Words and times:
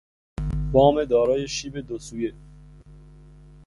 بام 0.71 1.03
دارای 1.05 1.47
شیب 1.47 1.77
دو 1.77 1.99
سویه 1.99 2.33